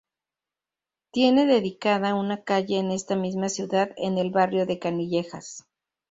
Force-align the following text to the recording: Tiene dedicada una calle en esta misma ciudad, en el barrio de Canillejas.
Tiene 1.11 1.45
dedicada 1.45 2.15
una 2.15 2.43
calle 2.43 2.79
en 2.79 2.89
esta 2.89 3.15
misma 3.15 3.49
ciudad, 3.49 3.91
en 3.97 4.17
el 4.17 4.31
barrio 4.31 4.65
de 4.65 4.79
Canillejas. 4.79 5.65